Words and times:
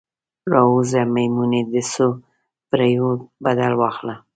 راووځه 0.51 1.01
میمونۍ، 1.13 1.61
د 1.71 1.75
څوپیړیو 1.91 3.09
بدل 3.43 3.71
واخله 3.77 4.15